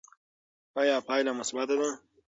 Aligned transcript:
ایا 0.79 0.95
پایله 1.07 1.31
مثبته 1.39 1.75
ده؟ 1.79 1.89